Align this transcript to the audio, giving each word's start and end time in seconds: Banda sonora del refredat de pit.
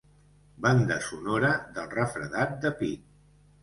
Banda 0.67 0.97
sonora 1.09 1.53
del 1.79 1.95
refredat 1.95 2.61
de 2.67 2.77
pit. 2.85 3.11